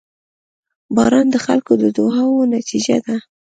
•باران 0.95 1.27
د 1.31 1.35
خلکو 1.45 1.73
د 1.81 1.83
دعاوو 1.97 2.49
نتیجه 2.55 2.97
ده. 3.05 3.15